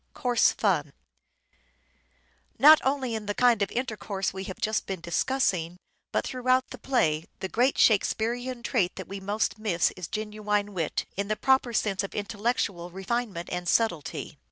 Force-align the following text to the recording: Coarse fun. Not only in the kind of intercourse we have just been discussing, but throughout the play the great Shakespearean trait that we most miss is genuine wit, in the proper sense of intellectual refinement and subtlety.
Coarse 0.15 0.51
fun. 0.51 0.93
Not 2.57 2.81
only 2.83 3.13
in 3.13 3.27
the 3.27 3.35
kind 3.35 3.61
of 3.61 3.69
intercourse 3.69 4.33
we 4.33 4.45
have 4.45 4.59
just 4.59 4.87
been 4.87 4.99
discussing, 4.99 5.77
but 6.11 6.25
throughout 6.25 6.71
the 6.71 6.79
play 6.79 7.25
the 7.39 7.47
great 7.47 7.77
Shakespearean 7.77 8.63
trait 8.63 8.95
that 8.95 9.07
we 9.07 9.19
most 9.19 9.59
miss 9.59 9.91
is 9.91 10.07
genuine 10.07 10.73
wit, 10.73 11.05
in 11.17 11.27
the 11.27 11.35
proper 11.35 11.71
sense 11.71 12.01
of 12.01 12.15
intellectual 12.15 12.89
refinement 12.89 13.47
and 13.51 13.69
subtlety. 13.69 14.39